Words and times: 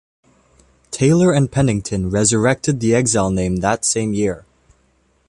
Taylor 0.89 1.31
and 1.31 1.51
Pennington 1.51 2.09
resurrected 2.09 2.79
the 2.79 2.95
Exile 2.95 3.29
name 3.29 3.57
that 3.57 3.85
same 3.85 4.15
year. 4.15 4.47